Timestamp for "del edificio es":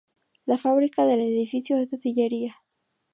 1.05-1.91